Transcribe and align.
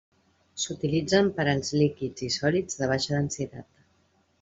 S'utilitzen 0.63 1.29
per 1.37 1.47
als 1.53 1.71
líquids 1.83 2.27
i 2.31 2.33
sòlids 2.41 2.83
de 2.85 2.93
baixa 2.95 3.17
densitat. 3.19 3.75